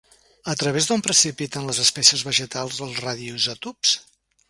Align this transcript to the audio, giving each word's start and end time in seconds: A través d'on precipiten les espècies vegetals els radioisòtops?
A 0.53 0.55
través 0.61 0.87
d'on 0.91 1.03
precipiten 1.09 1.69
les 1.69 1.83
espècies 1.85 2.25
vegetals 2.31 2.83
els 2.89 2.99
radioisòtops? 3.07 3.97